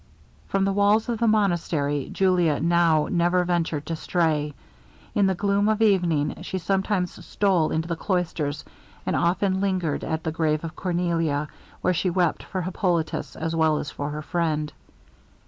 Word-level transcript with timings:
From 0.47 0.65
the 0.65 0.73
walls 0.73 1.09
of 1.09 1.19
the 1.19 1.27
monastery, 1.27 2.09
Julia 2.11 2.59
now 2.59 3.07
never 3.11 3.43
ventured 3.45 3.85
to 3.85 3.95
stray. 3.95 4.55
In 5.13 5.27
the 5.27 5.35
gloom 5.35 5.69
of 5.69 5.79
evening 5.79 6.37
she 6.41 6.57
sometimes 6.57 7.23
stole 7.23 7.69
into 7.69 7.87
the 7.87 7.95
cloisters, 7.95 8.65
and 9.05 9.15
often 9.15 9.61
lingered 9.61 10.03
at 10.03 10.23
the 10.23 10.31
grave 10.31 10.63
of 10.63 10.75
Cornelia, 10.75 11.49
where 11.81 11.93
she 11.93 12.09
wept 12.09 12.41
for 12.41 12.63
Hippolitus, 12.63 13.35
as 13.35 13.55
well 13.55 13.77
as 13.77 13.91
for 13.91 14.09
her 14.09 14.23
friend. 14.23 14.73